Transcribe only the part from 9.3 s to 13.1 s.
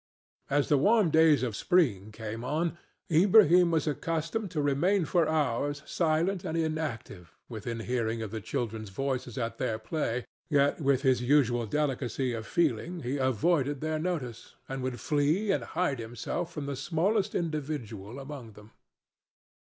at their play, yet with his usual delicacy of feeling